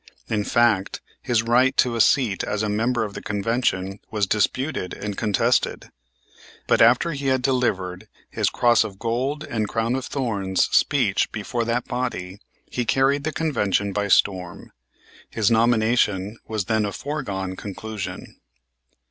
[0.29, 4.95] In fact his right to a seat as a member of the convention was disputed
[4.95, 5.91] and contested.
[6.65, 11.65] But, after he had delivered his cross of gold and crown of thorns speech before
[11.65, 14.71] that body, he carried the Convention by storm.
[15.29, 18.39] His nomination was then a foregone conclusion.